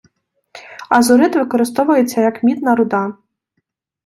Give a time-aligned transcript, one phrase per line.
[0.89, 3.13] Азурит використовується як мідна руда